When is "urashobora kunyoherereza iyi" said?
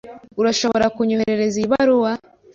0.41-1.67